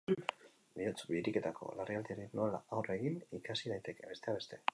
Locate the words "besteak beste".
4.15-4.65